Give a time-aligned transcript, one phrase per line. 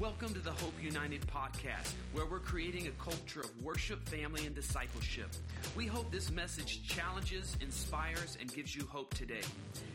[0.00, 4.52] Welcome to the Hope United podcast, where we're creating a culture of worship, family, and
[4.52, 5.28] discipleship.
[5.76, 9.42] We hope this message challenges, inspires, and gives you hope today.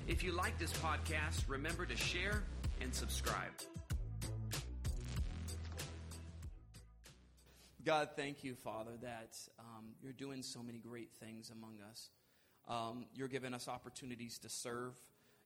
[0.08, 2.44] If you like this podcast, remember to share
[2.80, 3.52] and subscribe.
[7.84, 12.10] God, thank you, Father, that um, you're doing so many great things among us.
[12.70, 14.94] Um, you're giving us opportunities to serve.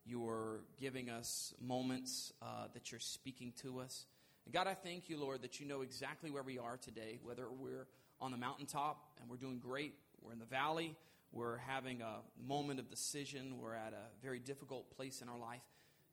[0.06, 4.06] You're giving us moments uh, that you're speaking to us.
[4.52, 7.88] God, I thank you, Lord, that you know exactly where we are today, whether we're
[8.21, 10.96] on the mountaintop and we're doing great, we're in the valley,
[11.32, 15.61] we're having a moment of decision, we're at a very difficult place in our life.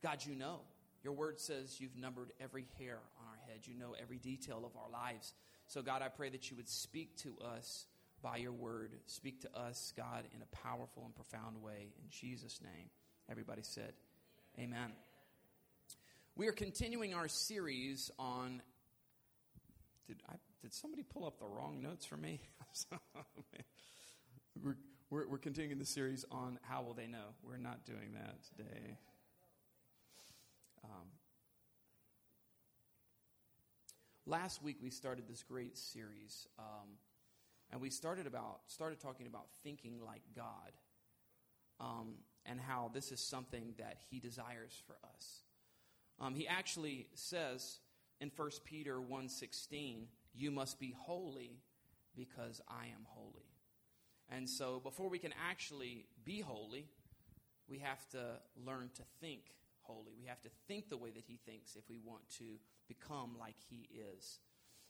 [0.02, 0.60] God, you know.
[1.02, 3.60] Your word says you've numbered every hair on our head.
[3.64, 5.32] You know every detail of our lives.
[5.66, 7.86] So, God, I pray that you would speak to us
[8.22, 8.92] by your word.
[9.06, 11.92] Speak to us, God, in a powerful and profound way.
[12.02, 12.90] In Jesus' name.
[13.30, 13.92] Everybody said,
[14.58, 14.92] Amen.
[16.40, 18.62] We are continuing our series on.
[20.08, 22.40] Did, I, did somebody pull up the wrong notes for me?
[24.62, 24.78] we're,
[25.10, 27.34] we're, we're continuing the series on How Will They Know?
[27.42, 28.96] We're not doing that today.
[30.82, 31.08] Um,
[34.24, 36.88] last week we started this great series, um,
[37.70, 40.72] and we started about started talking about thinking like God,
[41.80, 42.14] um,
[42.46, 45.42] and how this is something that He desires for us.
[46.20, 47.80] Um, he actually says
[48.20, 51.62] in 1 Peter 1:16, "You must be holy
[52.14, 53.50] because I am holy."
[54.28, 56.88] And so before we can actually be holy,
[57.66, 60.14] we have to learn to think holy.
[60.14, 63.58] We have to think the way that he thinks if we want to become like
[63.58, 64.40] he is.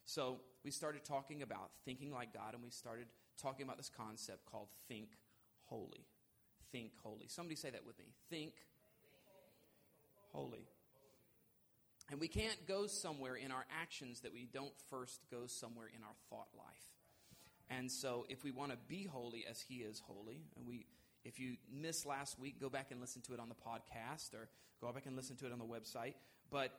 [0.04, 3.06] So we started talking about thinking like God, and we started
[3.38, 5.16] talking about this concept called think
[5.62, 6.06] holy.
[6.72, 7.28] Think holy.
[7.28, 8.06] Somebody say that with me.
[8.28, 8.54] Think
[10.32, 10.68] holy.
[12.10, 16.02] And we can't go somewhere in our actions that we don't first go somewhere in
[16.02, 16.66] our thought life.
[17.70, 20.86] And so if we want to be holy as he is holy, and we
[21.24, 24.48] if you missed last week, go back and listen to it on the podcast or
[24.80, 26.14] go back and listen to it on the website.
[26.50, 26.72] But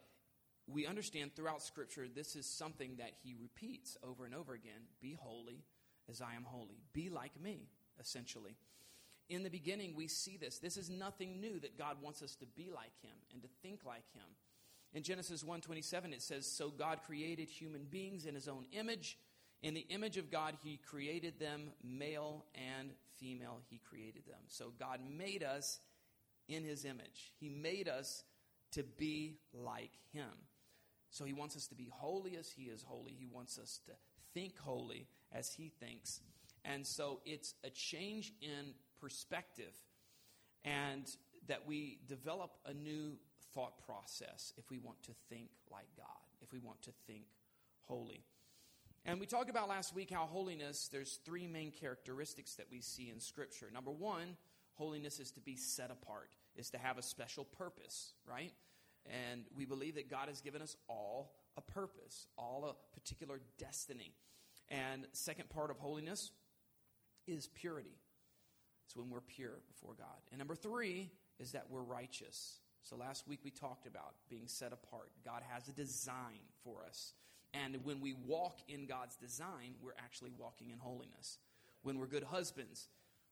[0.68, 5.18] we understand throughout Scripture, this is something that he repeats over and over again Be
[5.20, 5.64] holy
[6.10, 6.82] as I am holy.
[6.94, 7.68] Be like me,
[8.00, 8.56] essentially.
[9.30, 10.58] In the beginning, we see this.
[10.58, 13.82] This is nothing new that God wants us to be like him and to think
[13.86, 14.26] like him.
[14.94, 19.18] In Genesis 1:27 it says so God created human beings in his own image
[19.62, 24.40] in the image of God, He created them, male and female, He created them.
[24.48, 25.80] So God made us
[26.48, 27.32] in His image.
[27.40, 28.24] He made us
[28.72, 30.30] to be like Him.
[31.12, 33.16] So He wants us to be holy as He is holy.
[33.18, 33.92] He wants us to
[34.34, 36.22] think holy as He thinks.
[36.66, 39.74] And so it's a change in perspective
[40.64, 41.06] and
[41.48, 43.18] that we develop a new
[43.54, 46.08] thought process if we want to think like God,
[46.42, 47.26] if we want to think
[47.84, 48.24] holy.
[49.06, 53.10] And we talked about last week how holiness, there's three main characteristics that we see
[53.10, 53.70] in Scripture.
[53.74, 54.38] Number one,
[54.76, 58.54] holiness is to be set apart, is to have a special purpose, right?
[59.32, 64.14] And we believe that God has given us all a purpose, all a particular destiny.
[64.70, 66.32] And second part of holiness
[67.28, 67.98] is purity.
[68.86, 70.08] It's when we're pure before God.
[70.32, 71.10] And number three
[71.40, 72.60] is that we're righteous.
[72.84, 75.12] So last week we talked about being set apart.
[75.24, 77.14] God has a design for us.
[77.54, 81.38] And when we walk in God's design, we're actually walking in holiness.
[81.84, 82.88] When we're good husbands,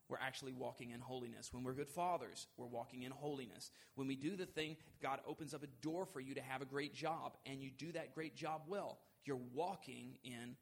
[0.10, 1.54] we're actually walking in holiness.
[1.54, 3.72] When we're good fathers, we're walking in holiness.
[3.96, 6.66] When we do the thing, God opens up a door for you to have a
[6.66, 9.00] great job, and you do that great job well.
[9.24, 10.56] You're walking in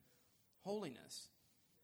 [0.63, 1.29] holiness.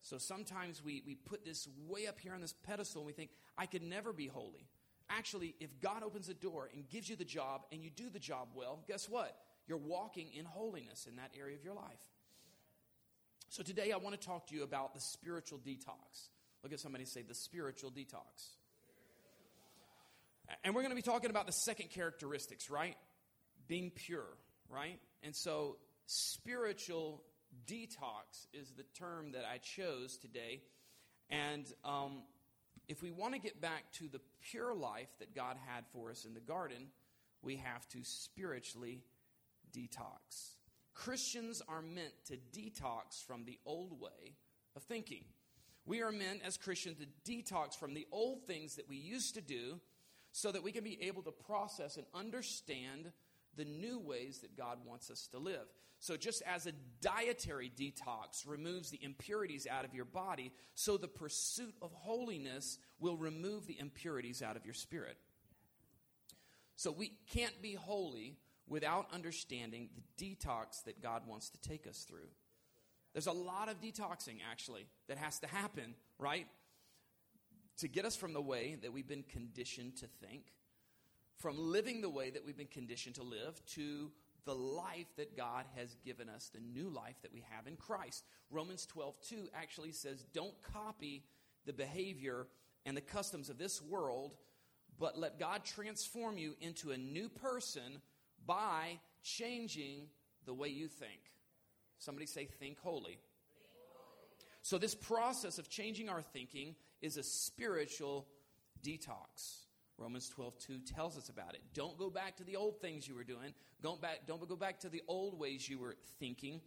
[0.01, 3.29] So sometimes we, we put this way up here on this pedestal and we think,
[3.57, 4.67] I could never be holy.
[5.09, 8.19] Actually, if God opens a door and gives you the job and you do the
[8.19, 9.35] job well, guess what?
[9.67, 11.83] you're walking in holiness in that area of your life.
[13.49, 16.29] So today I want to talk to you about the spiritual detox.
[16.63, 18.55] Look at somebody say, the spiritual detox.
[20.63, 22.95] And we're going to be talking about the second characteristics, right?
[23.67, 24.27] Being pure,
[24.69, 24.99] right?
[25.23, 27.23] And so spiritual
[27.67, 30.61] detox is the term that I chose today.
[31.29, 32.23] And um,
[32.87, 36.25] if we want to get back to the pure life that God had for us
[36.25, 36.87] in the garden,
[37.41, 39.01] we have to spiritually
[39.71, 40.55] detox.
[40.93, 44.35] Christians are meant to detox from the old way
[44.75, 45.23] of thinking.
[45.85, 49.41] We are meant as Christians to detox from the old things that we used to
[49.41, 49.79] do
[50.31, 53.11] so that we can be able to process and understand
[53.55, 55.65] the new ways that God wants us to live.
[55.99, 61.07] So, just as a dietary detox removes the impurities out of your body, so the
[61.07, 65.17] pursuit of holiness will remove the impurities out of your spirit.
[66.75, 68.35] So, we can't be holy
[68.67, 72.29] without understanding the detox that God wants to take us through.
[73.13, 76.47] There's a lot of detoxing, actually, that has to happen, right?
[77.77, 80.51] To get us from the way that we've been conditioned to think,
[81.37, 84.11] from living the way that we've been conditioned to live, to
[84.45, 88.23] the life that God has given us, the new life that we have in Christ.
[88.49, 91.23] Romans 12, 2 actually says, Don't copy
[91.65, 92.47] the behavior
[92.85, 94.35] and the customs of this world,
[94.99, 98.01] but let God transform you into a new person
[98.45, 100.07] by changing
[100.45, 101.19] the way you think.
[101.99, 103.17] Somebody say, think holy.
[104.61, 108.27] So, this process of changing our thinking is a spiritual
[108.81, 109.65] detox.
[109.97, 111.61] Romans 12, 2 tells us about it.
[111.73, 113.53] Don't go back to the old things you were doing.
[113.81, 116.61] Don't, back, don't go back to the old ways you were thinking.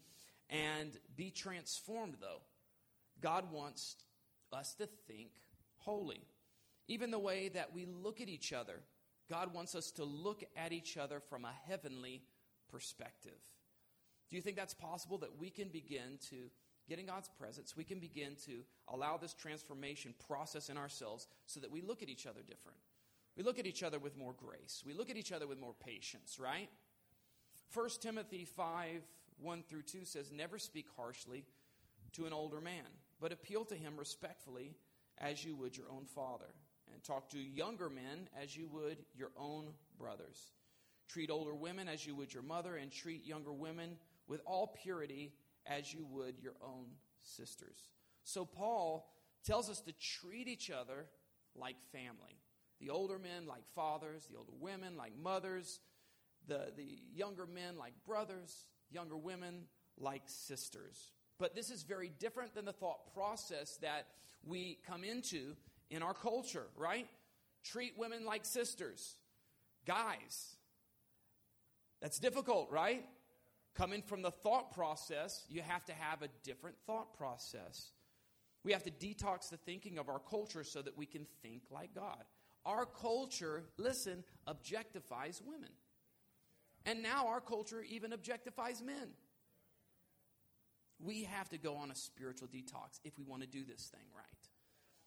[0.49, 2.43] And be transformed, though.
[3.21, 3.97] God wants
[4.53, 5.31] us to think
[5.79, 6.23] holy.
[6.89, 8.81] Even the way that we look at each other,
[9.29, 12.23] God wants us to look at each other from a heavenly
[12.71, 13.41] perspective.
[14.31, 16.37] Do you think that's possible that we can begin to
[16.89, 17.77] get in God's presence?
[17.77, 22.09] We can begin to allow this transformation process in ourselves so that we look at
[22.09, 22.79] each other different.
[23.37, 24.83] We look at each other with more grace.
[24.87, 26.69] We look at each other with more patience, right?
[27.75, 29.03] 1 Timothy 5
[29.39, 31.45] 1 through 2 says, Never speak harshly
[32.13, 32.87] to an older man,
[33.21, 34.75] but appeal to him respectfully
[35.19, 36.55] as you would your own father.
[36.93, 39.67] And talk to younger men as you would your own
[39.99, 40.53] brothers.
[41.09, 43.97] Treat older women as you would your mother, and treat younger women
[44.27, 45.33] with all purity
[45.67, 46.87] as you would your own
[47.21, 47.79] sisters.
[48.25, 49.13] So, Paul
[49.45, 51.07] tells us to treat each other
[51.55, 52.41] like family.
[52.81, 55.81] The older men like fathers, the older women like mothers,
[56.47, 59.65] the, the younger men like brothers, younger women
[59.99, 61.13] like sisters.
[61.39, 64.07] But this is very different than the thought process that
[64.45, 65.57] we come into
[65.91, 67.07] in our culture, right?
[67.65, 69.17] Treat women like sisters.
[69.87, 70.57] Guys,
[72.01, 73.05] that's difficult, right?
[73.75, 77.91] Coming from the thought process, you have to have a different thought process.
[78.65, 81.95] We have to detox the thinking of our culture so that we can think like
[81.95, 82.25] God.
[82.67, 85.71] Our culture, listen, objectifies women.
[86.85, 89.15] And now our culture even objectifies men.
[90.99, 94.07] We have to go on a spiritual detox if we want to do this thing
[94.17, 94.25] right.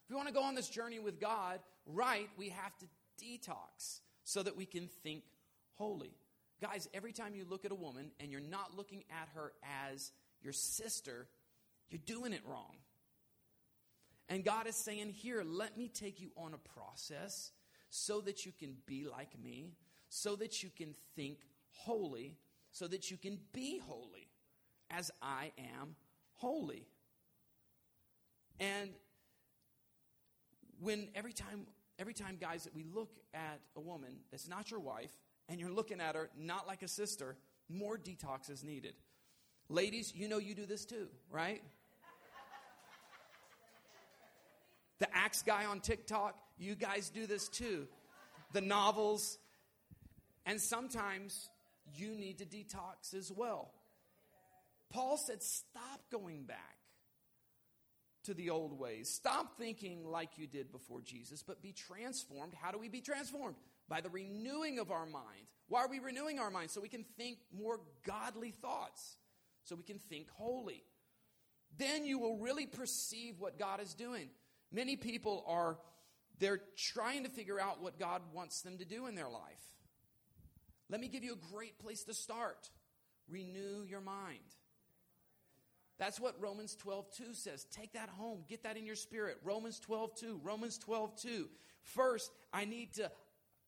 [0.06, 2.85] If we want to go on this journey with God right, we have to
[3.23, 5.23] detox so that we can think
[5.75, 6.15] holy.
[6.61, 9.53] Guys, every time you look at a woman and you're not looking at her
[9.91, 10.11] as
[10.41, 11.27] your sister,
[11.89, 12.75] you're doing it wrong.
[14.29, 17.51] And God is saying, Here, let me take you on a process
[17.89, 19.73] so that you can be like me,
[20.07, 21.39] so that you can think
[21.71, 22.37] holy,
[22.71, 24.29] so that you can be holy
[24.91, 25.95] as I am
[26.35, 26.87] holy.
[28.59, 28.91] And
[30.79, 31.65] when every time
[31.97, 35.11] every time guys that we look at a woman that's not your wife
[35.49, 37.35] and you're looking at her not like a sister,
[37.67, 38.93] more detox is needed.
[39.67, 41.61] Ladies, you know you do this too, right?
[44.99, 47.87] The axe guy on TikTok, you guys do this too.
[48.53, 49.37] The novels.
[50.45, 51.49] And sometimes
[51.95, 53.71] you need to detox as well.
[54.89, 56.77] Paul said, stop going back
[58.23, 59.09] to the old ways.
[59.09, 62.53] Stop thinking like you did before Jesus, but be transformed.
[62.53, 63.55] How do we be transformed?
[63.87, 65.47] By the renewing of our mind.
[65.68, 66.71] Why are we renewing our mind?
[66.71, 69.18] So we can think more godly thoughts,
[69.63, 70.83] so we can think holy.
[71.77, 74.29] Then you will really perceive what God is doing.
[74.71, 75.78] Many people are
[76.40, 79.61] they're trying to figure out what God wants them to do in their life.
[80.90, 82.69] Let me give you a great place to start.
[83.30, 84.40] Renew your mind.
[85.99, 87.66] That's what Romans 12, 2 says.
[87.66, 88.45] Take that home.
[88.47, 89.38] Get that in your spirit.
[89.44, 90.40] Romans 12, 2.
[90.42, 91.49] Romans 12, 2.
[91.81, 93.11] First, I need to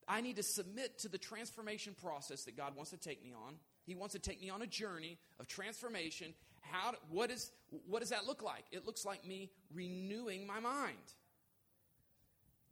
[0.07, 3.55] I need to submit to the transformation process that God wants to take me on.
[3.85, 6.33] He wants to take me on a journey of transformation.
[6.61, 7.51] How what is
[7.87, 8.65] what does that look like?
[8.71, 10.97] It looks like me renewing my mind.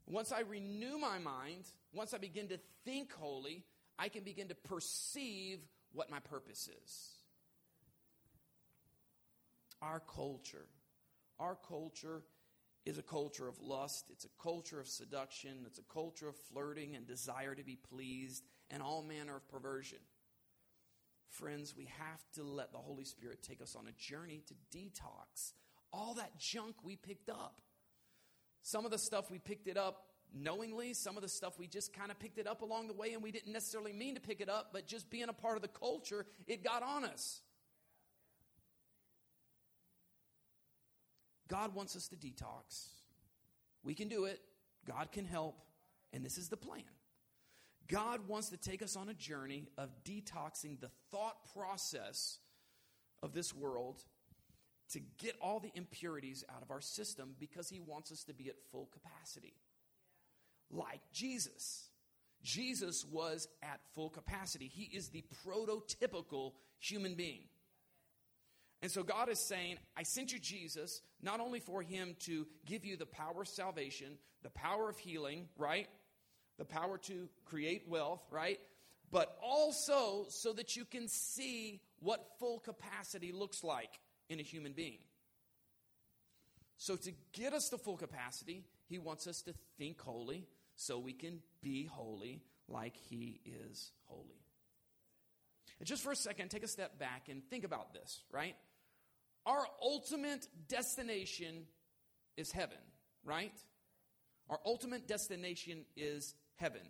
[0.08, 3.64] Once I renew my mind, once I begin to think holy,
[3.98, 5.60] I can begin to perceive
[5.94, 7.10] what my purpose is.
[9.82, 10.66] Our culture,
[11.40, 12.24] our culture
[12.86, 16.96] is a culture of lust, it's a culture of seduction, it's a culture of flirting
[16.96, 20.00] and desire to be pleased, and all manner of perversion.
[21.30, 25.54] Friends, we have to let the Holy Spirit take us on a journey to detox
[25.92, 27.62] all that junk we picked up.
[28.62, 30.94] Some of the stuff we picked it up knowingly.
[30.94, 33.24] Some of the stuff we just kind of picked it up along the way and
[33.24, 35.68] we didn't necessarily mean to pick it up, but just being a part of the
[35.68, 37.42] culture, it got on us.
[41.48, 42.90] God wants us to detox.
[43.84, 44.40] We can do it.
[44.86, 45.60] God can help.
[46.14, 46.84] And this is the plan.
[47.90, 52.38] God wants to take us on a journey of detoxing the thought process
[53.24, 54.04] of this world
[54.92, 58.48] to get all the impurities out of our system because he wants us to be
[58.50, 59.54] at full capacity.
[60.72, 61.90] Like Jesus.
[62.42, 64.68] Jesus was at full capacity.
[64.68, 67.42] He is the prototypical human being.
[68.82, 72.86] And so God is saying, I sent you Jesus not only for him to give
[72.86, 75.88] you the power of salvation, the power of healing, right?
[76.60, 78.60] The power to create wealth, right?
[79.12, 84.00] But also so that you can see what full capacity looks like
[84.30, 85.00] in a human being.
[86.78, 91.14] So, to get us to full capacity, he wants us to think holy so we
[91.14, 94.46] can be holy like he is holy.
[95.80, 98.56] And just for a second, take a step back and think about this, right?
[99.46, 101.66] Our ultimate destination
[102.38, 102.78] is heaven,
[103.24, 103.54] right?
[104.50, 106.82] Our ultimate destination is heaven.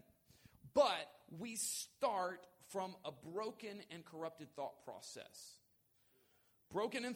[0.74, 5.56] But we start from a broken and corrupted thought process.
[6.72, 7.16] Broken and,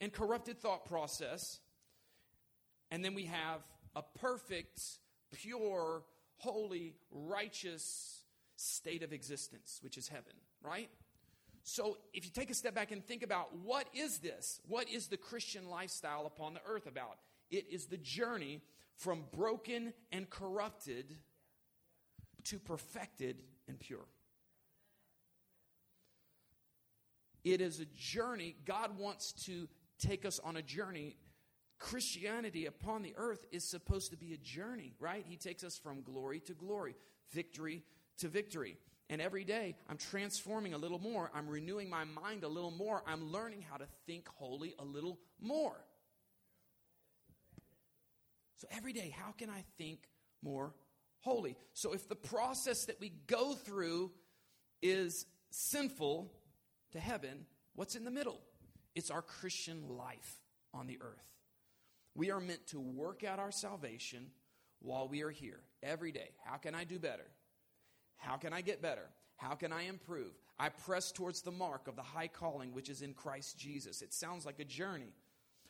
[0.00, 1.60] and corrupted thought process.
[2.90, 3.60] And then we have
[3.96, 4.80] a perfect,
[5.32, 6.02] pure,
[6.36, 8.22] holy, righteous
[8.56, 10.90] state of existence, which is heaven, right?
[11.64, 14.60] So, if you take a step back and think about what is this?
[14.66, 17.18] What is the Christian lifestyle upon the earth about?
[17.50, 18.62] It is the journey
[18.96, 21.16] from broken and corrupted
[22.44, 24.06] to perfected and pure.
[27.44, 28.56] It is a journey.
[28.64, 29.68] God wants to
[29.98, 31.16] take us on a journey.
[31.78, 35.24] Christianity upon the earth is supposed to be a journey, right?
[35.26, 36.94] He takes us from glory to glory,
[37.32, 37.82] victory
[38.18, 38.76] to victory.
[39.10, 41.30] And every day, I'm transforming a little more.
[41.34, 43.02] I'm renewing my mind a little more.
[43.06, 45.84] I'm learning how to think holy a little more.
[48.56, 50.08] So every day, how can I think
[50.40, 50.72] more
[51.22, 51.56] holy?
[51.72, 54.12] So if the process that we go through
[54.82, 56.30] is sinful
[56.92, 58.40] to heaven, what's in the middle?
[58.94, 60.40] It's our Christian life
[60.74, 61.26] on the earth.
[62.14, 64.26] We are meant to work out our salvation
[64.80, 66.30] while we are here every day.
[66.44, 67.26] How can I do better?
[68.16, 69.08] How can I get better?
[69.36, 70.32] How can I improve?
[70.58, 74.02] I press towards the mark of the high calling which is in Christ Jesus.
[74.02, 75.14] It sounds like a journey.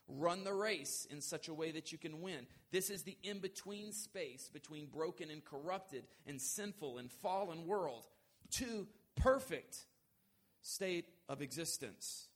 [0.09, 2.47] Run the race in such a way that you can win.
[2.71, 8.07] This is the in between space between broken and corrupted and sinful and fallen world
[8.53, 9.87] to perfect
[10.61, 12.29] state of existence.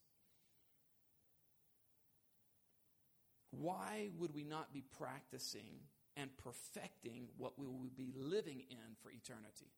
[3.51, 5.81] Why would we not be practicing
[6.17, 9.73] and perfecting what we will be living in for eternity?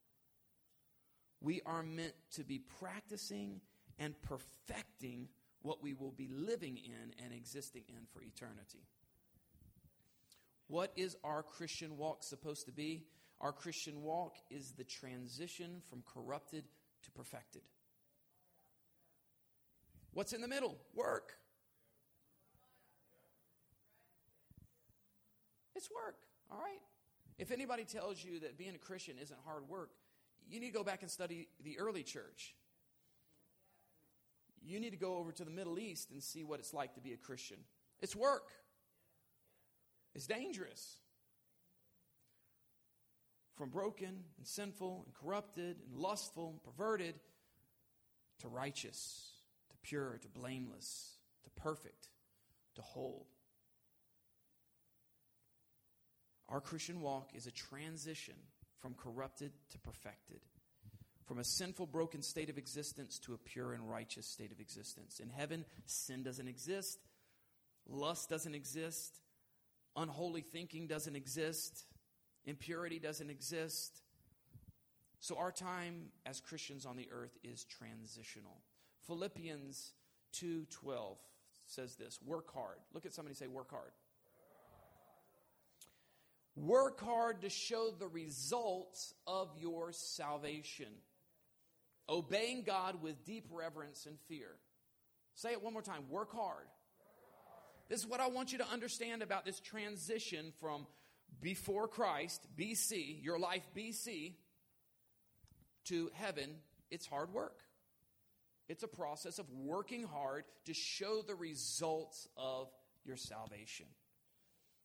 [1.41, 3.61] We are meant to be practicing
[3.99, 5.29] and perfecting
[5.69, 8.87] what we will be living in and existing in for eternity.
[10.67, 13.05] What is our Christian walk supposed to be?
[13.43, 16.65] Our Christian walk is the transition from corrupted
[17.03, 17.61] to perfected.
[20.15, 20.79] What's in the middle?
[20.95, 21.35] Work.
[25.77, 26.17] It's work,
[26.51, 26.81] all right?
[27.39, 29.91] If anybody tells you that being a Christian isn't hard work,
[30.49, 32.55] you need to go back and study the early church.
[34.65, 37.01] You need to go over to the Middle East and see what it's like to
[37.01, 37.59] be a Christian.
[38.01, 38.51] It's work,
[40.15, 40.97] it's dangerous.
[43.57, 47.17] From broken and sinful and corrupted and lustful and perverted
[48.39, 49.33] to righteous,
[49.71, 52.09] to pure, to blameless, to perfect,
[52.77, 53.27] to whole.
[56.49, 58.35] Our Christian walk is a transition
[58.81, 60.41] from corrupted to perfected,
[61.29, 65.21] from a sinful, broken state of existence to a pure and righteous state of existence.
[65.21, 66.99] In heaven, sin doesn't exist,
[67.87, 69.21] lust doesn't exist,
[69.95, 71.85] unholy thinking doesn't exist,
[72.47, 74.01] impurity doesn't exist.
[75.21, 78.63] So our time as Christians on the earth is transitional.
[79.07, 79.93] Philippians
[80.33, 81.19] 2:12
[81.67, 82.79] says this, work hard.
[82.95, 83.93] Look at somebody say work hard.
[86.57, 90.89] Work hard to show the results of your salvation.
[92.09, 94.49] Obeying God with deep reverence and fear.
[95.35, 96.09] Say it one more time.
[96.09, 96.67] Work hard.
[97.89, 100.87] This is what I want you to understand about this transition from
[101.41, 104.35] before Christ, BC, your life BC,
[105.87, 106.57] to heaven.
[106.91, 107.61] It's hard work.
[108.69, 112.69] It's a process of working hard to show the results of
[113.05, 113.87] your salvation.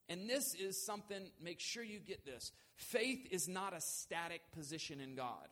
[0.08, 2.52] And this is something, make sure you get this.
[2.76, 5.48] Faith is not a static position in God.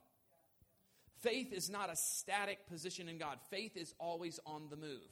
[1.21, 3.37] Faith is not a static position in God.
[3.49, 5.09] Faith is always on the move.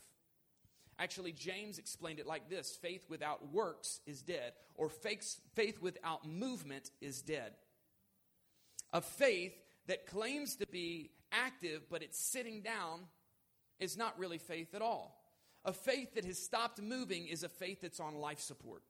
[0.98, 6.92] Actually, James explained it like this faith without works is dead, or faith, without movement
[7.00, 7.54] is dead.
[8.92, 9.54] A faith
[9.88, 13.02] that claims to be active, but it's sitting down,
[13.80, 15.16] is not really faith at all.
[15.64, 18.82] A faith that has stopped moving is a faith that's on life support.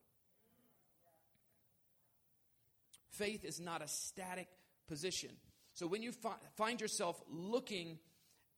[3.11, 4.47] Faith is not a static
[4.88, 5.31] position.
[5.79, 8.00] So when you fi- find yourself looking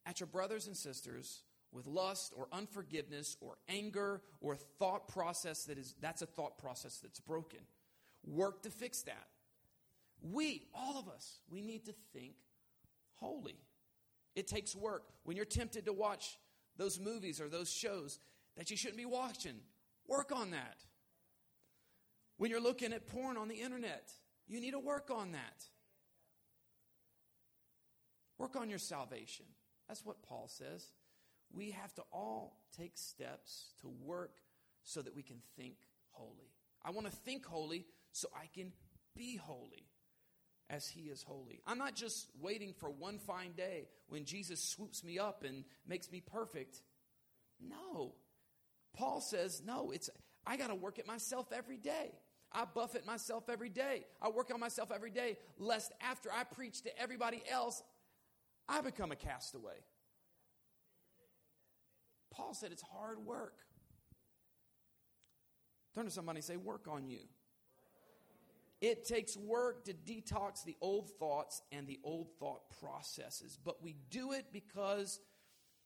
[0.08, 5.78] at your brothers and sisters with lust or unforgiveness or anger or thought process that
[5.78, 7.60] is that's a thought process that's broken.
[8.26, 9.28] Work to fix that.
[10.24, 12.34] We, all of us, we need to think
[13.14, 13.60] holy.
[14.36, 15.04] It takes work.
[15.24, 16.40] When you're tempted to watch
[16.78, 18.18] those movies or those shows
[18.58, 19.60] that you shouldn't be watching,
[20.08, 20.84] work on that.
[22.38, 24.12] When you're looking at porn on the internet,
[24.48, 25.68] you need to work on that.
[28.42, 29.46] Work on your salvation.
[29.88, 30.88] That's what Paul says.
[31.54, 34.32] We have to all take steps to work
[34.84, 35.76] so that we can think
[36.10, 36.50] holy.
[36.84, 38.72] I want to think holy so I can
[39.16, 39.86] be holy
[40.72, 41.62] as he is holy.
[41.68, 46.12] I'm not just waiting for one fine day when Jesus swoops me up and makes
[46.12, 46.82] me perfect.
[47.60, 48.16] No.
[48.96, 50.10] Paul says, no, it's
[50.48, 52.12] I got to work at myself every day.
[52.52, 54.04] I buffet myself every day.
[54.22, 57.82] I work on myself every day, lest after I preach to everybody else,
[58.72, 59.84] I become a castaway.
[62.32, 63.58] Paul said it's hard work.
[65.94, 67.20] Turn to somebody and say, Work on you.
[68.80, 73.96] It takes work to detox the old thoughts and the old thought processes, but we
[74.10, 75.20] do it because,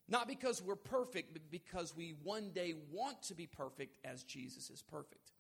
[0.08, 4.70] not because we're perfect, but because we one day want to be perfect as Jesus
[4.70, 5.32] is perfect.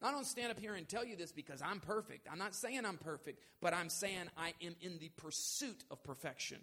[0.00, 2.28] I don't stand up here and tell you this because I'm perfect.
[2.30, 6.58] I'm not saying I'm perfect, but I'm saying I am in the pursuit of perfection.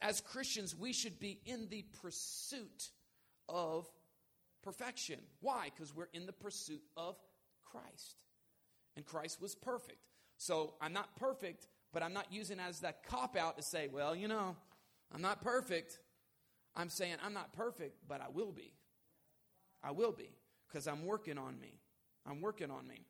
[0.00, 2.90] As Christians, we should be in the pursuit
[3.48, 3.88] of
[4.62, 5.18] perfection.
[5.40, 5.70] Why?
[5.74, 7.16] Because we're in the pursuit of
[7.70, 8.16] Christ.
[8.96, 9.98] And Christ was perfect.
[10.36, 14.14] So I'm not perfect, but I'm not using as that cop out to say, well,
[14.14, 14.56] you know,
[15.12, 15.98] I'm not perfect.
[16.76, 18.72] I'm saying I'm not perfect, but I will be.
[19.82, 20.30] I will be
[20.70, 21.80] because I'm working on me.
[22.26, 23.06] I'm working on me.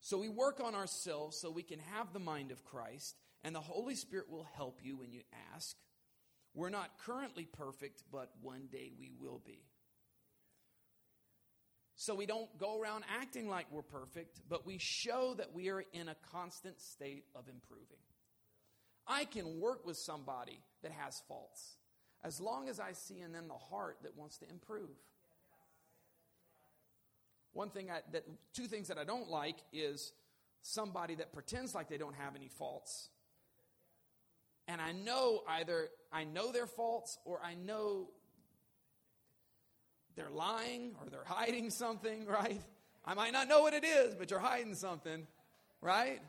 [0.00, 3.60] So we work on ourselves so we can have the mind of Christ, and the
[3.60, 5.22] Holy Spirit will help you when you
[5.54, 5.76] ask.
[6.54, 9.64] We're not currently perfect, but one day we will be.
[11.96, 15.84] So we don't go around acting like we're perfect, but we show that we are
[15.92, 18.02] in a constant state of improving.
[19.06, 21.76] I can work with somebody that has faults
[22.24, 24.96] as long as I see in them the heart that wants to improve.
[27.54, 30.12] One thing I, that two things that I don't like is
[30.60, 33.08] somebody that pretends like they don't have any faults.
[34.66, 38.08] And I know either I know their faults or I know
[40.16, 42.60] they're lying or they're hiding something, right?
[43.04, 45.26] I might not know what it is, but you're hiding something,
[45.80, 46.20] right?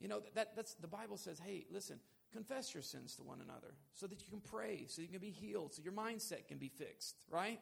[0.00, 2.00] You know, that, that's the Bible says, hey, listen,
[2.32, 5.30] confess your sins to one another so that you can pray, so you can be
[5.30, 7.60] healed, so your mindset can be fixed, right?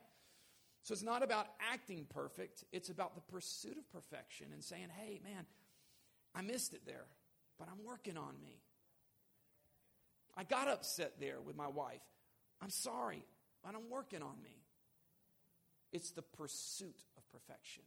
[0.83, 5.21] So it's not about acting perfect, it's about the pursuit of perfection and saying, hey,
[5.23, 5.45] man,
[6.35, 7.05] I missed it there,
[7.59, 8.63] but I'm working on me.
[10.37, 12.01] I got upset there with my wife.
[12.63, 13.25] I'm sorry,
[13.63, 14.57] but I'm working on me.
[15.93, 17.83] It's the pursuit of perfection.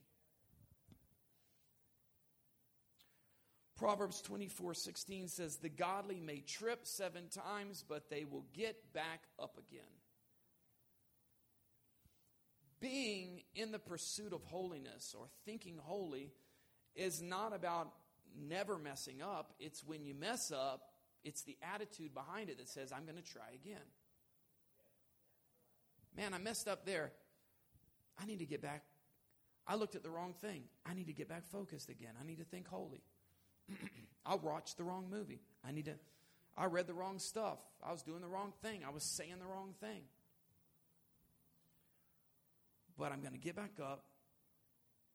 [3.77, 9.23] Proverbs 24 16 says, The godly may trip seven times, but they will get back
[9.39, 9.81] up again
[12.83, 16.29] being in the pursuit of holiness or thinking holy
[16.95, 17.89] is not about
[18.37, 19.53] never messing up.
[19.57, 20.89] It's when you mess up,
[21.23, 23.85] it's the attitude behind it that says, I'm going to try again.
[26.17, 27.13] Man, I messed up there.
[28.21, 28.83] I need to get back.
[29.65, 30.63] I looked at the wrong thing.
[30.85, 32.11] I need to get back focused again.
[32.21, 33.01] I need to think holy.
[34.25, 35.39] I watched the wrong movie.
[35.65, 35.93] I need to.
[36.57, 37.59] I read the wrong stuff.
[37.81, 38.81] I was doing the wrong thing.
[38.85, 40.01] I was saying the wrong thing
[42.97, 44.05] but I'm going to get back up.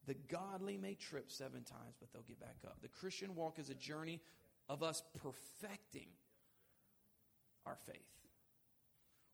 [0.06, 2.78] The godly may trip seven times, but they'll get back up.
[2.80, 4.20] The Christian walk is a journey
[4.68, 6.08] of us perfecting
[7.66, 7.96] our faith.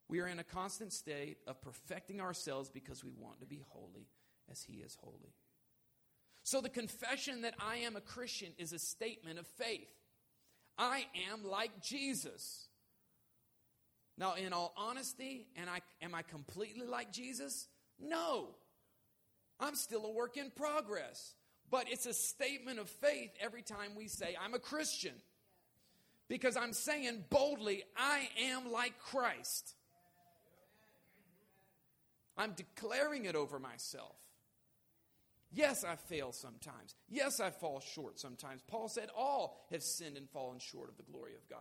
[0.09, 4.09] We are in a constant state of perfecting ourselves because we want to be holy
[4.51, 5.35] as He is holy.
[6.43, 9.89] So the confession that I am a Christian is a statement of faith.
[10.77, 12.69] I am like Jesus.
[14.19, 17.67] Now, in all honesty, and I, am I completely like Jesus?
[18.01, 18.49] No.
[19.61, 21.35] I'm still a work in progress.
[21.71, 25.15] But it's a statement of faith every time we say, I'm a Christian.
[26.29, 29.75] Because I'm saying boldly, I am like Christ.
[32.37, 34.17] I'm declaring it over myself.
[35.53, 36.97] Yes, I fail sometimes.
[37.09, 38.61] Yes, I fall short sometimes.
[38.67, 41.61] Paul said, All have sinned and fallen short of the glory of God.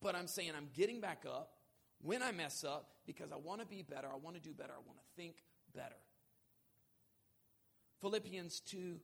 [0.00, 1.55] But I'm saying I'm getting back up
[2.02, 4.08] when I mess up because I want to be better.
[4.12, 4.72] I want to do better.
[4.72, 5.36] I want to think
[5.74, 5.96] better.
[8.00, 9.00] Philippians 2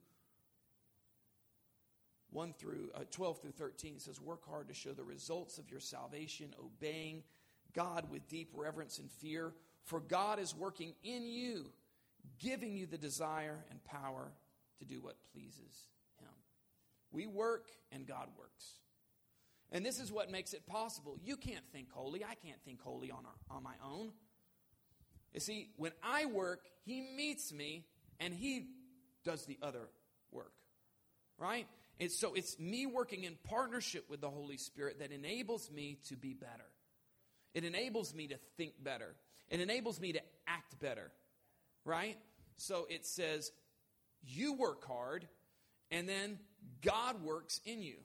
[2.31, 5.81] 1 through uh, 12 through 13 says work hard to show the results of your
[5.81, 7.22] salvation obeying
[7.74, 9.52] God with deep reverence and fear
[9.85, 11.66] for God is working in you
[12.38, 14.33] giving you the desire and power
[14.78, 15.88] to do what pleases
[16.20, 16.31] him
[17.11, 18.78] we work and God works
[19.73, 23.11] and this is what makes it possible you can't think holy I can't think holy
[23.11, 24.13] on our, on my own
[25.35, 27.85] you see when I work he meets me
[28.21, 28.69] and he
[29.25, 29.89] does the other
[30.31, 30.53] work
[31.39, 31.67] right
[32.03, 36.17] and so it's me working in partnership with the Holy Spirit that enables me to
[36.17, 36.67] be better.
[37.55, 39.15] It enables me to think better.
[39.49, 41.13] It enables me to act better.
[41.85, 42.17] Right?
[42.57, 43.53] So it says,
[44.25, 45.29] you work hard,
[45.93, 46.41] and then
[46.81, 47.99] God works in you.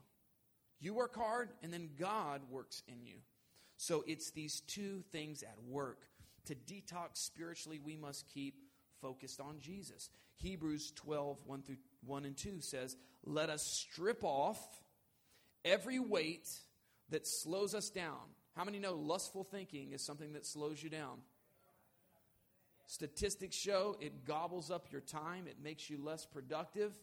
[0.80, 3.16] You work hard, and then God works in you.
[3.78, 6.02] So it's these two things at work.
[6.46, 8.56] To detox spiritually, we must keep
[9.02, 10.10] focused on Jesus.
[10.36, 14.60] Hebrews 12, 1 through 1 and 2 says, Let us strip off
[15.66, 16.50] every weight
[17.10, 18.18] that slows us down.
[18.56, 21.20] How many know lustful thinking is something that slows you down?
[22.88, 26.94] Statistics show it gobbles up your time, it makes you less productive.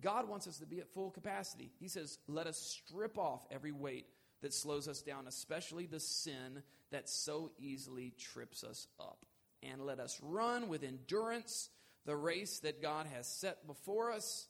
[0.00, 1.70] God wants us to be at full capacity.
[1.78, 4.06] He says, Let us strip off every weight
[4.42, 9.24] that slows us down, especially the sin that so easily trips us up.
[9.62, 11.70] And let us run with endurance
[12.04, 14.46] the race that God has set before us.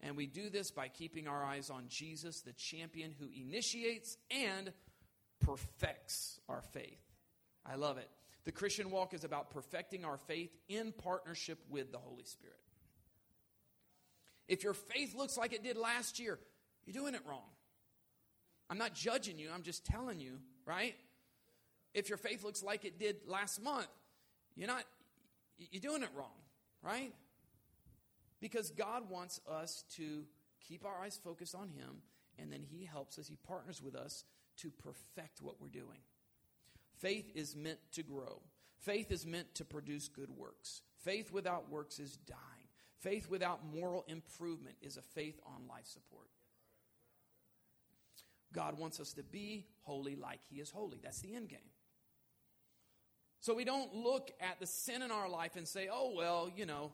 [0.00, 4.72] And we do this by keeping our eyes on Jesus, the champion who initiates and
[5.40, 7.00] perfects our faith.
[7.64, 8.08] I love it.
[8.44, 12.56] The Christian walk is about perfecting our faith in partnership with the Holy Spirit.
[14.48, 16.38] If your faith looks like it did last year,
[16.84, 17.48] you're doing it wrong.
[18.68, 20.94] I'm not judging you, I'm just telling you, right?
[21.94, 23.88] If your faith looks like it did last month,
[24.54, 24.84] you're not
[25.58, 26.32] you're doing it wrong
[26.82, 27.12] right?
[28.40, 30.24] Because God wants us to
[30.60, 32.02] keep our eyes focused on Him,
[32.38, 34.24] and then He helps us, He partners with us
[34.58, 36.00] to perfect what we're doing.
[36.98, 38.42] Faith is meant to grow,
[38.78, 40.82] faith is meant to produce good works.
[41.04, 42.40] Faith without works is dying.
[43.02, 46.28] Faith without moral improvement is a faith on life support.
[48.52, 50.98] God wants us to be holy like He is holy.
[51.02, 51.58] That's the end game.
[53.40, 56.64] So we don't look at the sin in our life and say, oh, well, you
[56.64, 56.92] know,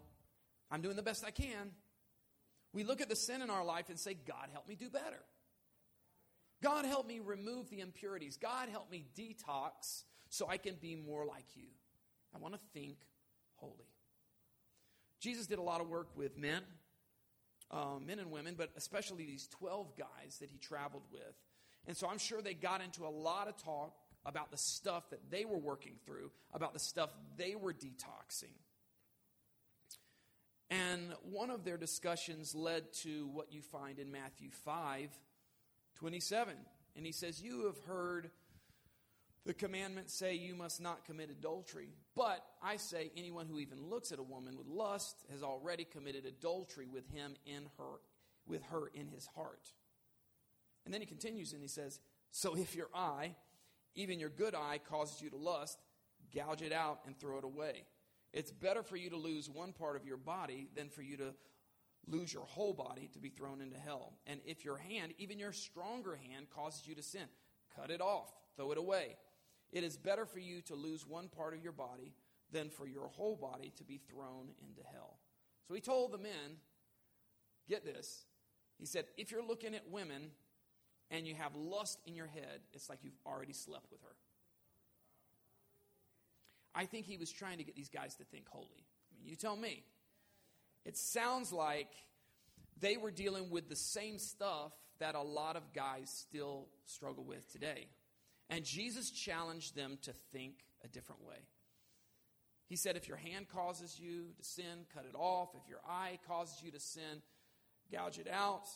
[0.71, 1.73] I'm doing the best I can.
[2.73, 5.23] We look at the sin in our life and say, God, help me do better.
[6.62, 8.38] God, help me remove the impurities.
[8.38, 11.68] God, help me detox so I can be more like you.
[12.35, 12.97] I want to think
[13.57, 13.98] holy.
[15.21, 16.63] Jesus did a lot of work with men,
[17.71, 21.35] uh, men and women, but especially these 12 guys that he traveled with.
[21.87, 23.95] And so I'm sure they got into a lot of talk
[24.27, 28.55] about the stuff that they were working through, about the stuff they were detoxing.
[30.71, 35.09] And one of their discussions led to what you find in Matthew 5
[35.97, 36.55] 27.
[36.95, 38.31] And he says, You have heard
[39.49, 41.89] the commandments say you must not commit adultery.
[42.15, 46.25] But I say, anyone who even looks at a woman with lust has already committed
[46.25, 48.01] adultery with him in her,
[48.47, 49.73] with her in his heart.
[50.85, 51.99] And then he continues and he says,
[52.31, 53.35] So if your eye
[53.99, 55.79] even your good eye causes you to lust,
[56.33, 57.85] gouge it out and throw it away.
[58.33, 61.35] It's better for you to lose one part of your body than for you to
[62.07, 64.13] lose your whole body to be thrown into hell.
[64.27, 67.27] And if your hand, even your stronger hand, causes you to sin,
[67.75, 69.17] cut it off, throw it away.
[69.73, 72.15] It is better for you to lose one part of your body
[72.51, 75.19] than for your whole body to be thrown into hell.
[75.67, 76.57] So he told the men,
[77.69, 78.25] get this.
[78.79, 80.31] He said, if you're looking at women
[81.11, 84.15] and you have lust in your head, it's like you've already slept with her.
[86.75, 88.67] I think he was trying to get these guys to think holy.
[89.11, 89.83] I mean, you tell me.
[90.85, 91.89] It sounds like
[92.81, 97.51] they were dealing with the same stuff that a lot of guys still struggle with
[97.53, 97.89] today.
[98.51, 101.47] And Jesus challenged them to think a different way.
[102.67, 105.51] He said, if your hand causes you to sin, cut it off.
[105.55, 107.23] If your eye causes you to sin,
[107.91, 108.69] gouge it out.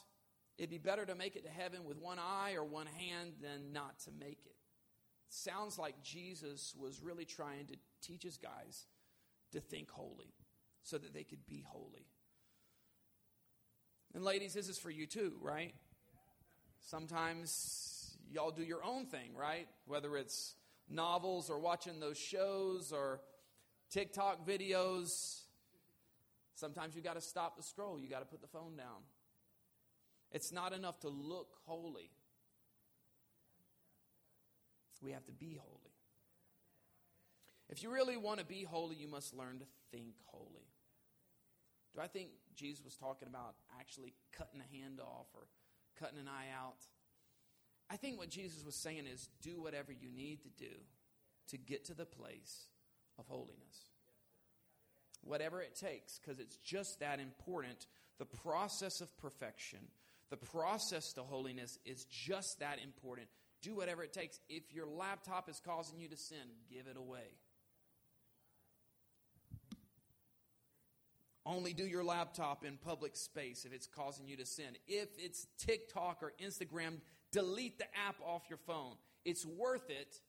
[0.59, 3.73] It'd be better to make it to heaven with one eye or one hand than
[3.73, 4.57] not to make it.
[5.29, 8.87] Sounds like Jesus was really trying to teach his guys
[9.53, 10.35] to think holy
[10.83, 12.07] so that they could be holy.
[14.15, 15.75] And ladies, this is for you too, right?
[16.81, 19.69] Sometimes y'all do your own thing, right?
[19.87, 20.55] Whether it's
[20.89, 23.21] novels or watching those shows or
[23.91, 25.41] TikTok videos.
[26.55, 29.03] Sometimes you got to stop the scroll, you got to put the phone down.
[30.31, 32.11] It's not enough to look holy,
[35.03, 35.79] we have to be holy.
[37.69, 40.69] If you really want to be holy, you must learn to think holy.
[41.95, 45.47] Do I think Jesus was talking about actually cutting a hand off or
[45.99, 46.87] cutting an eye out?
[47.93, 50.73] I think what Jesus was saying is do whatever you need to do
[51.49, 52.69] to get to the place
[53.19, 53.91] of holiness.
[55.21, 57.87] Whatever it takes, because it's just that important.
[58.19, 59.81] The process of perfection,
[60.31, 63.29] the process to holiness is just that important.
[63.61, 64.41] Do whatever it takes.
[64.49, 66.39] If your laptop is causing you to sin,
[66.71, 67.37] give it away.
[71.45, 74.77] Only do your laptop in public space if it's causing you to sin.
[74.87, 77.01] If it's TikTok or Instagram,
[77.33, 78.95] delete the app off your phone.
[79.25, 80.21] It's worth it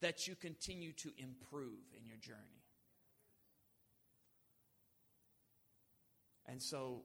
[0.00, 2.62] that you continue to improve in your journey.
[6.46, 7.02] And so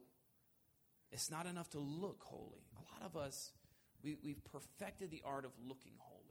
[1.12, 2.64] it's not enough to look holy.
[2.76, 3.52] A lot of us,
[4.04, 6.22] we, we've perfected the art of looking holy.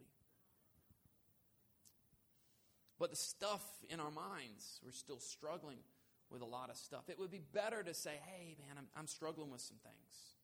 [2.98, 5.78] But the stuff in our minds, we're still struggling
[6.30, 7.08] with a lot of stuff.
[7.08, 10.39] It would be better to say, hey, man, I'm, I'm struggling with some things.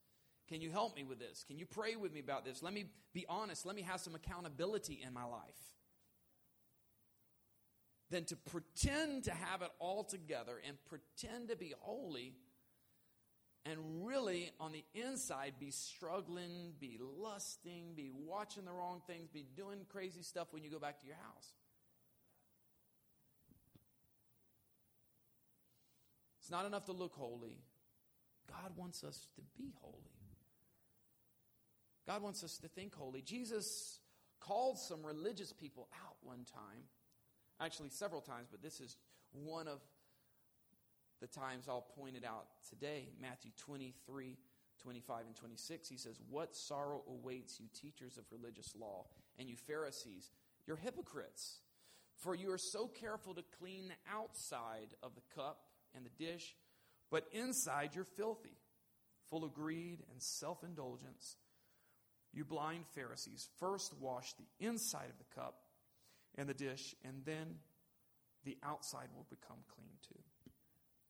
[0.48, 1.44] Can you help me with this?
[1.46, 2.62] Can you pray with me about this?
[2.62, 3.66] Let me be honest.
[3.66, 5.40] Let me have some accountability in my life.
[8.10, 12.34] Than to pretend to have it all together and pretend to be holy
[13.68, 19.44] and really on the inside be struggling, be lusting, be watching the wrong things, be
[19.56, 21.48] doing crazy stuff when you go back to your house.
[26.40, 27.58] It's not enough to look holy.
[28.48, 30.15] God wants us to be holy.
[32.06, 33.20] God wants us to think holy.
[33.20, 34.00] Jesus
[34.40, 36.84] called some religious people out one time,
[37.60, 38.96] actually, several times, but this is
[39.32, 39.80] one of
[41.20, 43.08] the times I'll point it out today.
[43.20, 44.36] Matthew 23,
[44.82, 45.88] 25, and 26.
[45.88, 49.06] He says, What sorrow awaits you, teachers of religious law,
[49.38, 50.30] and you Pharisees?
[50.66, 51.60] You're hypocrites.
[52.16, 55.58] For you are so careful to clean the outside of the cup
[55.94, 56.54] and the dish,
[57.10, 58.56] but inside you're filthy,
[59.28, 61.36] full of greed and self indulgence.
[62.36, 65.54] You blind Pharisees, first wash the inside of the cup
[66.36, 67.56] and the dish, and then
[68.44, 70.20] the outside will become clean too.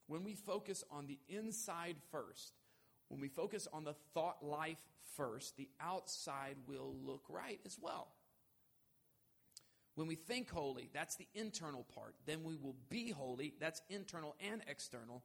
[0.07, 2.53] When we focus on the inside first,
[3.09, 4.79] when we focus on the thought life
[5.17, 8.07] first, the outside will look right as well.
[9.97, 12.15] When we think holy, that's the internal part.
[12.27, 15.25] Then we will be holy, that's internal and external.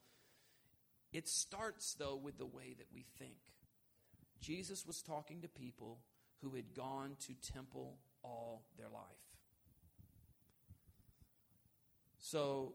[1.14, 3.38] It starts, though, with the way that we think.
[4.42, 6.00] Jesus was talking to people
[6.42, 9.04] who had gone to temple all their life.
[12.20, 12.74] So,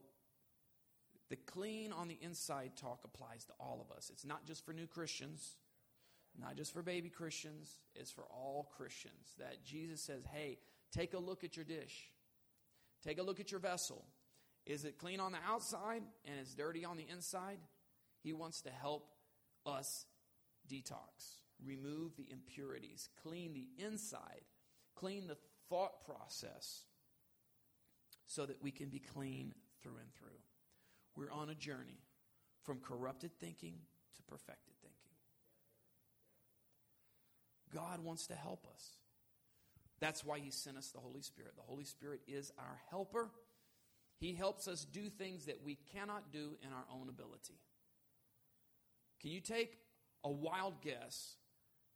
[1.28, 4.10] the clean on the inside talk applies to all of us.
[4.12, 5.56] It's not just for new Christians,
[6.40, 9.34] not just for baby Christians, it's for all Christians.
[9.38, 10.58] That Jesus says, hey,
[10.92, 12.10] Take a look at your dish.
[13.04, 14.04] Take a look at your vessel.
[14.64, 17.58] Is it clean on the outside and it's dirty on the inside?
[18.22, 19.08] He wants to help
[19.64, 20.06] us
[20.68, 24.42] detox, remove the impurities, clean the inside,
[24.94, 25.36] clean the
[25.68, 26.84] thought process
[28.26, 30.40] so that we can be clean through and through.
[31.16, 32.00] We're on a journey
[32.62, 33.74] from corrupted thinking
[34.16, 34.96] to perfected thinking.
[37.72, 38.90] God wants to help us.
[40.00, 41.52] That's why He sent us the Holy Spirit.
[41.56, 43.30] The Holy Spirit is our helper.
[44.18, 47.60] He helps us do things that we cannot do in our own ability.
[49.20, 49.78] Can you take
[50.24, 51.36] a wild guess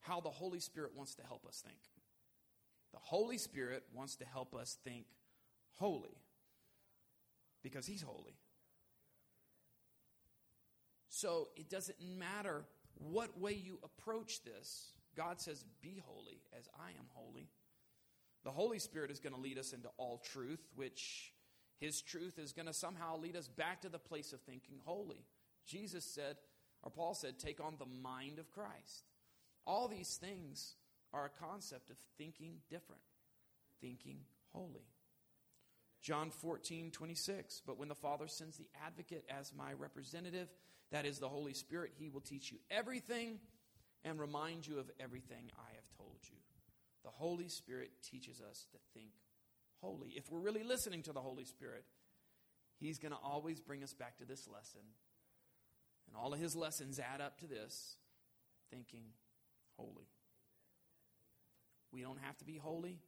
[0.01, 1.79] how the Holy Spirit wants to help us think?
[2.91, 5.05] The Holy Spirit wants to help us think
[5.77, 6.17] holy
[7.63, 8.35] because He's holy.
[11.09, 14.91] So it doesn't matter what way you approach this.
[15.15, 17.49] God says, Be holy as I am holy.
[18.43, 21.33] The Holy Spirit is going to lead us into all truth, which
[21.79, 25.25] His truth is going to somehow lead us back to the place of thinking holy.
[25.67, 26.37] Jesus said,
[26.83, 29.10] or Paul said, take on the mind of Christ.
[29.65, 30.75] All these things
[31.13, 33.01] are a concept of thinking different,
[33.81, 34.19] thinking
[34.53, 34.87] holy.
[36.01, 37.61] John 14, 26.
[37.65, 40.47] But when the Father sends the advocate as my representative,
[40.91, 43.39] that is the Holy Spirit, he will teach you everything
[44.03, 46.37] and remind you of everything I have told you.
[47.03, 49.11] The Holy Spirit teaches us to think
[49.81, 50.09] holy.
[50.15, 51.83] If we're really listening to the Holy Spirit,
[52.79, 54.81] He's going to always bring us back to this lesson.
[56.07, 57.97] And all of His lessons add up to this
[58.71, 59.05] thinking
[59.81, 60.07] holy.
[61.91, 62.99] We don't have to be holy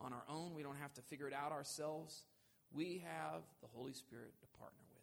[0.00, 2.24] on our own, we don't have to figure it out ourselves.
[2.72, 5.02] We have the Holy Spirit to partner with.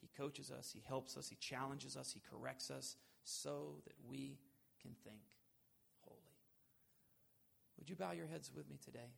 [0.00, 4.38] He coaches us, He helps us, He challenges us, He corrects us so that we
[4.82, 5.22] can think
[6.00, 6.18] holy.
[7.78, 9.12] Would you bow your heads with me today?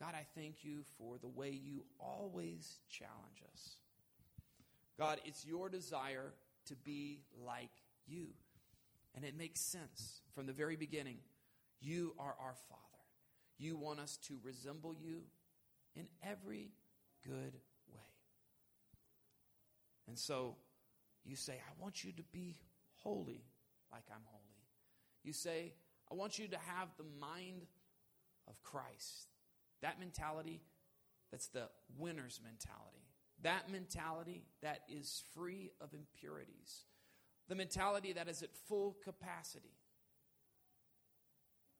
[0.00, 3.76] God, I thank you for the way you always challenge us.
[4.98, 6.32] God, it's your desire
[6.66, 7.70] to be like
[8.06, 8.28] you.
[9.18, 11.16] And it makes sense from the very beginning.
[11.80, 12.82] You are our Father.
[13.58, 15.22] You want us to resemble you
[15.96, 16.70] in every
[17.26, 17.54] good
[17.92, 18.14] way.
[20.06, 20.54] And so
[21.24, 22.58] you say, I want you to be
[23.02, 23.42] holy
[23.90, 24.68] like I'm holy.
[25.24, 25.74] You say,
[26.08, 27.66] I want you to have the mind
[28.46, 29.32] of Christ.
[29.82, 30.62] That mentality,
[31.32, 33.08] that's the winner's mentality.
[33.42, 36.84] That mentality that is free of impurities.
[37.48, 39.74] The mentality that is at full capacity.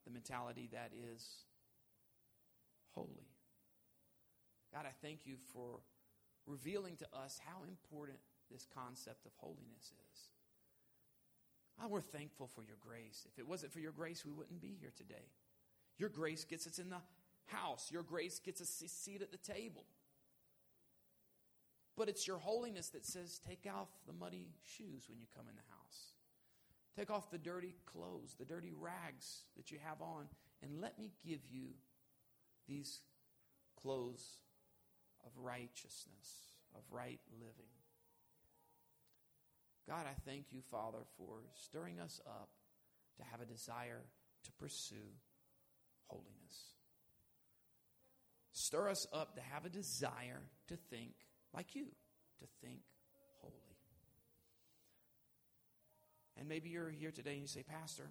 [0.07, 1.45] The mentality that is
[2.95, 3.29] holy.
[4.73, 5.81] God, I thank you for
[6.47, 8.19] revealing to us how important
[8.51, 10.21] this concept of holiness is.
[11.83, 13.27] Oh, we're thankful for your grace.
[13.31, 15.31] If it wasn't for your grace, we wouldn't be here today.
[15.99, 17.03] Your grace gets us in the
[17.47, 19.85] house, your grace gets us a seat at the table.
[21.99, 25.57] But it's your holiness that says, take off the muddy shoes when you come in
[25.57, 26.13] the house.
[26.97, 30.29] Take off the dirty clothes, the dirty rags that you have on,
[30.63, 31.71] and let me give you
[32.69, 33.01] these
[33.83, 34.25] clothes
[35.27, 37.73] of righteousness, of right living.
[39.89, 42.51] God, I thank you, Father, for stirring us up
[43.17, 44.05] to have a desire
[44.45, 45.17] to pursue
[46.07, 46.75] holiness.
[48.53, 51.15] Stir us up to have a desire to think
[51.55, 51.87] like you,
[52.41, 52.81] to think
[53.41, 53.55] holy.
[56.37, 58.11] And maybe you're here today and you say, Pastor,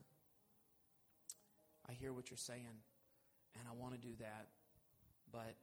[1.90, 2.84] I hear what you're saying,
[3.56, 4.48] and I want to do that,
[5.32, 5.56] but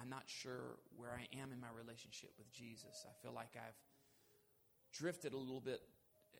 [0.00, 3.06] I'm not sure where I am in my relationship with Jesus.
[3.06, 3.78] I feel like I've
[4.92, 5.80] drifted a little bit
[6.34, 6.38] eh,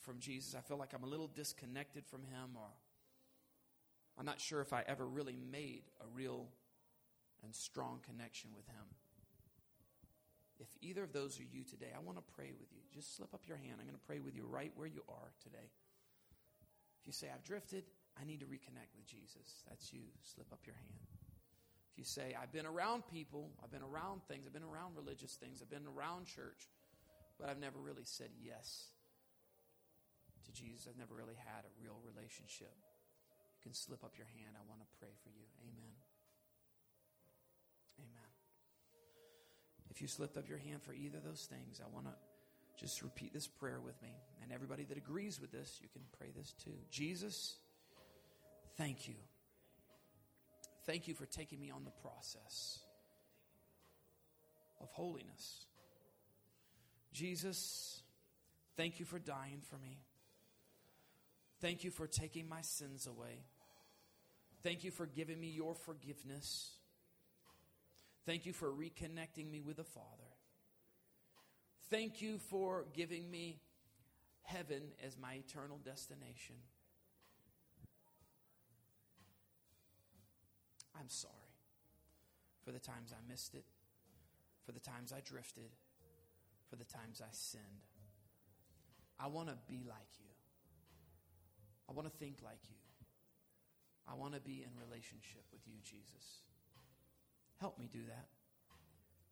[0.00, 0.54] from Jesus.
[0.54, 2.68] I feel like I'm a little disconnected from Him, or
[4.18, 6.48] I'm not sure if I ever really made a real
[7.42, 8.84] and strong connection with Him.
[10.64, 12.80] If either of those are you today, I want to pray with you.
[12.88, 13.76] Just slip up your hand.
[13.76, 15.68] I'm going to pray with you right where you are today.
[17.00, 17.84] If you say, I've drifted,
[18.16, 20.08] I need to reconnect with Jesus, that's you.
[20.24, 21.04] Slip up your hand.
[21.92, 25.36] If you say, I've been around people, I've been around things, I've been around religious
[25.36, 26.72] things, I've been around church,
[27.38, 28.88] but I've never really said yes
[30.46, 30.88] to Jesus.
[30.88, 32.72] I've never really had a real relationship.
[32.72, 34.56] You can slip up your hand.
[34.56, 35.44] I want to pray for you.
[35.60, 36.13] Amen.
[39.94, 42.12] If you slipped up your hand for either of those things, I want to
[42.76, 44.10] just repeat this prayer with me.
[44.42, 46.74] And everybody that agrees with this, you can pray this too.
[46.90, 47.56] Jesus,
[48.76, 49.14] thank you.
[50.84, 52.80] Thank you for taking me on the process
[54.80, 55.66] of holiness.
[57.12, 58.02] Jesus,
[58.76, 60.00] thank you for dying for me.
[61.60, 63.44] Thank you for taking my sins away.
[64.64, 66.72] Thank you for giving me your forgiveness.
[68.26, 70.08] Thank you for reconnecting me with the Father.
[71.90, 73.60] Thank you for giving me
[74.42, 76.56] heaven as my eternal destination.
[80.98, 81.32] I'm sorry
[82.64, 83.64] for the times I missed it,
[84.64, 85.70] for the times I drifted,
[86.70, 87.62] for the times I sinned.
[89.20, 90.32] I want to be like you.
[91.88, 92.76] I want to think like you.
[94.08, 96.40] I want to be in relationship with you, Jesus.
[97.64, 98.26] Help me do that.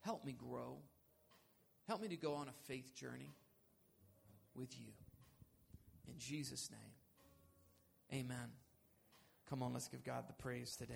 [0.01, 0.79] Help me grow.
[1.87, 3.29] Help me to go on a faith journey
[4.55, 4.87] with you.
[6.09, 8.49] In Jesus' name, amen.
[9.51, 10.95] Come on, let's give God the praise today.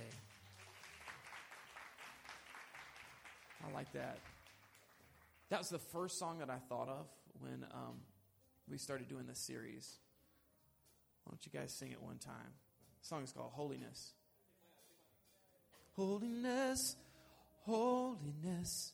[3.69, 4.19] I like that.
[5.51, 7.07] That was the first song that I thought of
[7.39, 7.99] when um,
[8.67, 9.99] we started doing this series.
[11.25, 12.55] Why don't you guys sing it one time?
[13.03, 14.15] The song is called Holiness.
[15.97, 16.97] Holiness,
[17.67, 18.93] holiness,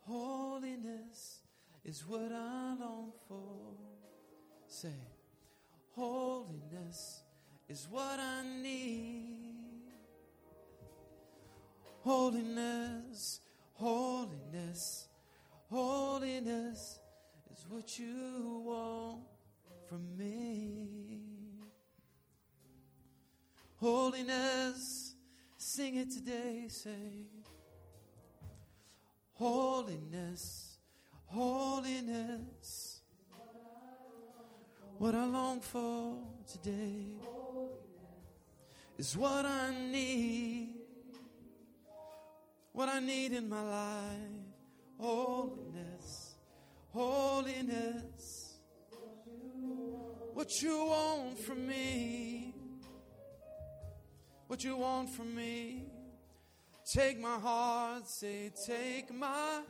[0.00, 1.40] holiness
[1.84, 3.74] is what I long for.
[4.66, 5.00] Say,
[5.94, 7.22] holiness
[7.68, 9.84] is what I need.
[12.02, 13.40] Holiness,
[13.74, 15.08] holiness
[15.70, 16.98] Holiness
[17.52, 19.20] is what you want
[19.86, 21.20] from me.
[23.76, 25.14] Holiness,
[25.58, 27.37] sing it today, say.
[29.38, 30.78] Holiness,
[31.26, 33.00] holiness,
[34.98, 36.18] what I long for
[36.50, 37.06] today
[38.98, 40.74] is what I need,
[42.72, 44.48] what I need in my life
[44.98, 46.34] holiness,
[46.92, 48.48] holiness.
[50.34, 52.54] What you want from me.
[54.46, 55.97] What you want from me.
[56.92, 59.60] Take my heart, say, take my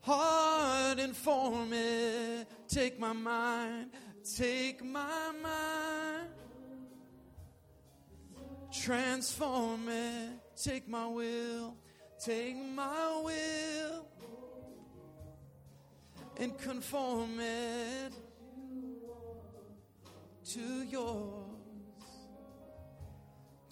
[0.00, 2.46] heart and form it.
[2.68, 3.90] Take my mind,
[4.36, 6.28] take my mind.
[8.72, 10.30] Transform it.
[10.56, 11.76] Take my will,
[12.22, 14.06] take my will
[16.38, 18.12] and conform it
[20.52, 21.53] to yours,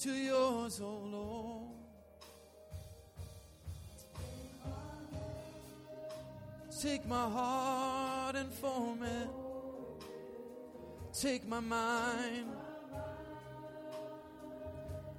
[0.02, 1.68] to yours, oh Lord.
[6.82, 9.28] Take my heart and form it.
[11.12, 12.48] Take my mind,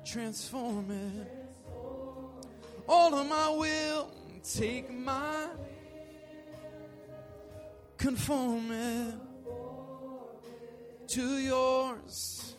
[0.04, 1.32] transform it.
[2.86, 4.12] All of my will,
[4.44, 5.48] take my
[7.98, 9.16] conform it
[11.08, 12.53] to yours.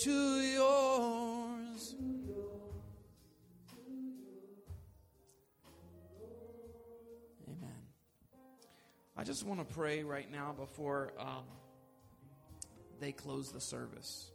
[0.00, 1.94] To yours.
[7.46, 7.68] Amen.
[9.16, 11.44] I just want to pray right now before um,
[12.98, 14.30] they close the service.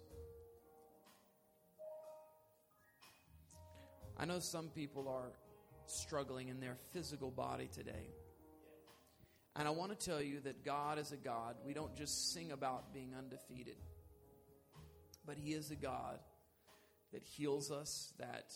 [4.17, 5.31] I know some people are
[5.87, 8.13] struggling in their physical body today.
[9.55, 11.55] And I want to tell you that God is a God.
[11.65, 13.77] We don't just sing about being undefeated,
[15.25, 16.19] but He is a God
[17.13, 18.53] that heals us, that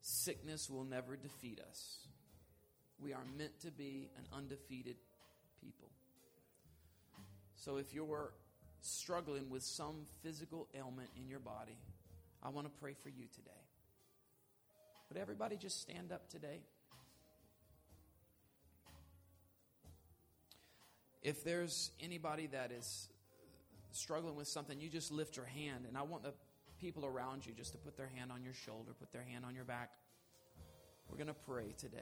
[0.00, 2.06] sickness will never defeat us.
[2.98, 4.96] We are meant to be an undefeated
[5.60, 5.88] people.
[7.56, 8.32] So if you're
[8.80, 11.76] struggling with some physical ailment in your body,
[12.42, 13.50] I want to pray for you today.
[15.08, 16.60] Would everybody just stand up today?
[21.22, 23.08] If there's anybody that is
[23.96, 25.86] struggling with something, you just lift your hand.
[25.88, 26.32] And I want the
[26.80, 29.54] people around you just to put their hand on your shoulder, put their hand on
[29.54, 29.90] your back.
[31.08, 31.98] We're going to pray today.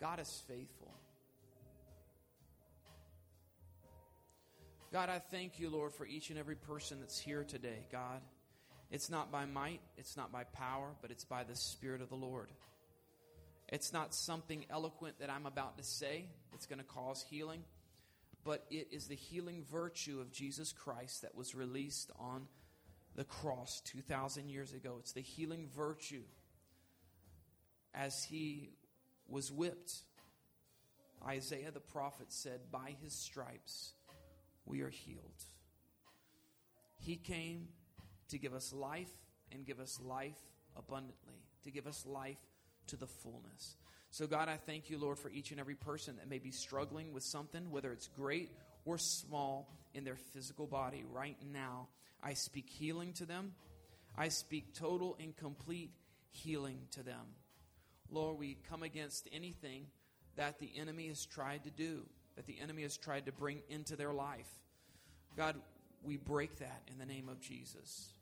[0.00, 0.92] God is faithful.
[4.92, 8.20] God, I thank you, Lord, for each and every person that's here today, God.
[8.90, 12.14] It's not by might, it's not by power, but it's by the Spirit of the
[12.14, 12.48] Lord.
[13.68, 17.64] It's not something eloquent that I'm about to say that's going to cause healing,
[18.44, 22.46] but it is the healing virtue of Jesus Christ that was released on
[23.14, 24.96] the cross 2,000 years ago.
[24.98, 26.22] It's the healing virtue
[27.94, 28.70] as he
[29.28, 29.92] was whipped.
[31.26, 33.92] Isaiah the prophet said, By his stripes
[34.66, 35.44] we are healed.
[36.98, 37.68] He came
[38.28, 39.10] to give us life
[39.52, 40.36] and give us life
[40.76, 42.38] abundantly, to give us life
[42.88, 43.76] to the fullness.
[44.10, 47.12] So, God, I thank you, Lord, for each and every person that may be struggling
[47.12, 48.50] with something, whether it's great
[48.84, 51.04] or small in their physical body.
[51.12, 51.88] Right now,
[52.22, 53.54] I speak healing to them.
[54.16, 55.90] I speak total and complete
[56.30, 57.26] healing to them.
[58.10, 59.86] Lord, we come against anything
[60.36, 62.04] that the enemy has tried to do
[62.36, 64.48] that the enemy has tried to bring into their life.
[65.36, 65.56] God,
[66.02, 68.12] we break that in the name of Jesus.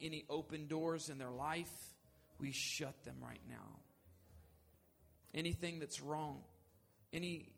[0.00, 1.72] Any open doors in their life,
[2.40, 3.78] we shut them right now.
[5.34, 6.40] Anything that's wrong,
[7.12, 7.52] any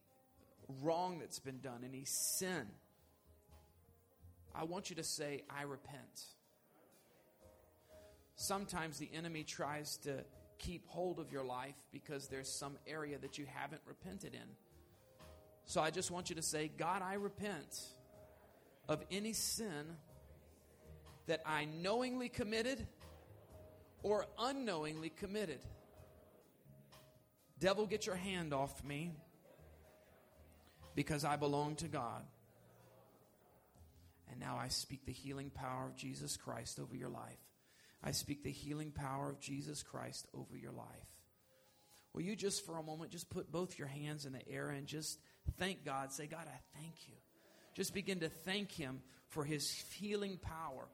[0.83, 2.67] wrong that's been done, any sin,
[4.55, 6.27] I want you to say, I repent.
[8.37, 10.25] Sometimes the enemy tries to
[10.59, 14.49] keep hold of your life because there's some area that you haven't repented in.
[15.65, 17.81] So I just want you to say, God, I repent
[18.89, 19.97] of any sin
[21.27, 22.87] that I knowingly committed
[24.03, 25.61] or unknowingly committed.
[27.59, 29.13] Devil, get your hand off me
[30.95, 32.25] because I belong to God.
[34.31, 37.39] And now I speak the healing power of Jesus Christ over your life.
[38.03, 40.87] I speak the healing power of Jesus Christ over your life.
[42.13, 44.87] Will you just for a moment just put both your hands in the air and
[44.87, 45.19] just
[45.59, 46.13] Thank God.
[46.13, 47.15] Say, God, I thank you.
[47.75, 50.89] Just begin to thank Him for His healing power.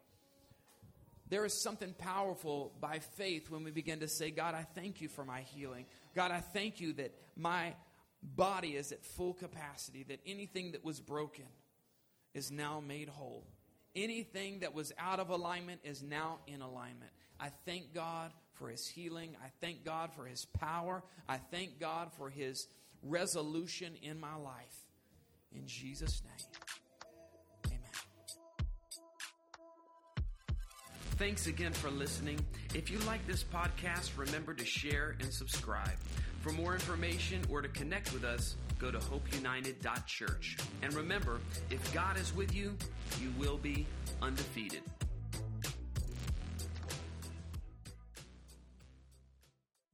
[1.30, 5.08] There is something powerful by faith when we begin to say, God, I thank you
[5.08, 5.86] for my healing.
[6.14, 7.74] God, I thank you that my
[8.22, 11.44] body is at full capacity, that anything that was broken
[12.34, 13.46] is now made whole.
[13.94, 17.10] Anything that was out of alignment is now in alignment.
[17.40, 19.36] I thank God for his healing.
[19.42, 21.02] I thank God for his power.
[21.28, 22.66] I thank God for his
[23.02, 24.86] resolution in my life.
[25.54, 26.46] In Jesus' name,
[31.18, 32.38] Thanks again for listening.
[32.74, 35.96] If you like this podcast, remember to share and subscribe.
[36.42, 40.58] For more information or to connect with us, go to hopeunited.church.
[40.82, 41.40] And remember,
[41.70, 42.76] if God is with you,
[43.20, 43.84] you will be
[44.22, 44.82] undefeated.